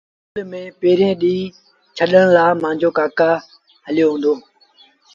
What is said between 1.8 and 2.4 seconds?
ڇڏڻ